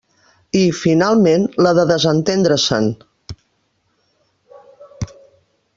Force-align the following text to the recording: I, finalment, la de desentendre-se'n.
I, 0.59 0.61
finalment, 0.77 1.45
la 1.67 1.73
de 1.79 1.83
desentendre-se'n. 1.91 2.89